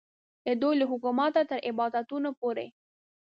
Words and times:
د 0.45 0.47
دوی 0.61 0.75
له 0.81 0.85
حکومته 0.91 1.41
تر 1.49 1.57
عبادتونو 1.69 2.29
پورې. 2.39 2.67